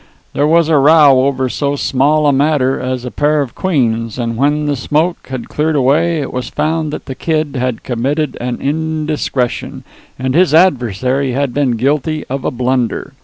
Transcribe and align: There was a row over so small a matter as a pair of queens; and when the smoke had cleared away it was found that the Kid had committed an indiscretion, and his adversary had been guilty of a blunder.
There 0.33 0.47
was 0.47 0.67
a 0.67 0.79
row 0.79 1.25
over 1.27 1.47
so 1.47 1.75
small 1.75 2.25
a 2.25 2.33
matter 2.33 2.79
as 2.79 3.05
a 3.05 3.11
pair 3.11 3.39
of 3.43 3.53
queens; 3.53 4.17
and 4.17 4.35
when 4.35 4.65
the 4.65 4.75
smoke 4.75 5.27
had 5.29 5.47
cleared 5.47 5.75
away 5.75 6.19
it 6.21 6.33
was 6.33 6.49
found 6.49 6.91
that 6.91 7.05
the 7.05 7.13
Kid 7.13 7.55
had 7.55 7.83
committed 7.83 8.35
an 8.41 8.59
indiscretion, 8.59 9.83
and 10.17 10.33
his 10.33 10.55
adversary 10.55 11.33
had 11.33 11.53
been 11.53 11.73
guilty 11.77 12.25
of 12.31 12.43
a 12.43 12.49
blunder. 12.49 13.13